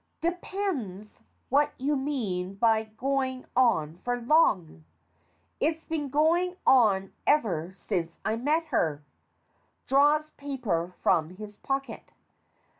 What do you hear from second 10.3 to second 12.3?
paper from his pocket.)